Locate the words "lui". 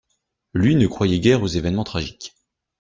0.55-0.75